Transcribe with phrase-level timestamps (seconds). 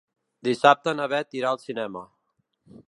[0.47, 2.05] Dissabte na Beth irà al cinema.